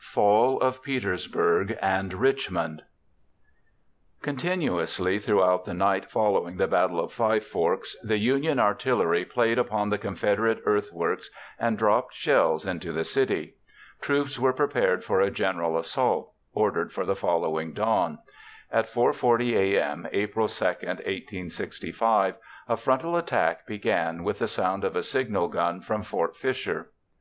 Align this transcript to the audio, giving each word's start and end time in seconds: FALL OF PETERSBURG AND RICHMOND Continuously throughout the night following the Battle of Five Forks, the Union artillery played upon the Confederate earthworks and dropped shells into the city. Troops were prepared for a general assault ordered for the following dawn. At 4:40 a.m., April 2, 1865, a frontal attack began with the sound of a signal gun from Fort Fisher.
FALL 0.00 0.58
OF 0.60 0.82
PETERSBURG 0.82 1.78
AND 1.80 2.12
RICHMOND 2.12 2.82
Continuously 4.20 5.20
throughout 5.20 5.64
the 5.64 5.72
night 5.74 6.10
following 6.10 6.56
the 6.56 6.66
Battle 6.66 6.98
of 6.98 7.12
Five 7.12 7.44
Forks, 7.44 7.94
the 8.02 8.18
Union 8.18 8.58
artillery 8.58 9.24
played 9.24 9.60
upon 9.60 9.90
the 9.90 9.98
Confederate 9.98 10.60
earthworks 10.64 11.30
and 11.56 11.78
dropped 11.78 12.14
shells 12.14 12.66
into 12.66 12.90
the 12.90 13.04
city. 13.04 13.54
Troops 14.00 14.40
were 14.40 14.52
prepared 14.52 15.04
for 15.04 15.20
a 15.20 15.30
general 15.30 15.78
assault 15.78 16.32
ordered 16.52 16.92
for 16.92 17.04
the 17.06 17.14
following 17.14 17.72
dawn. 17.72 18.18
At 18.72 18.90
4:40 18.90 19.52
a.m., 19.54 20.08
April 20.10 20.48
2, 20.48 20.64
1865, 20.64 22.34
a 22.68 22.76
frontal 22.76 23.16
attack 23.16 23.68
began 23.68 24.24
with 24.24 24.40
the 24.40 24.48
sound 24.48 24.82
of 24.82 24.96
a 24.96 25.02
signal 25.04 25.46
gun 25.46 25.80
from 25.80 26.02
Fort 26.02 26.34
Fisher. 26.36 26.90